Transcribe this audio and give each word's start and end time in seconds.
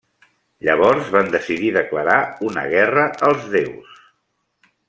Llavors 0.67 1.11
van 1.15 1.29
decidir 1.35 1.69
declarar 1.77 2.17
una 2.51 2.65
guerra 2.75 3.07
als 3.29 3.49
déus. 3.59 3.97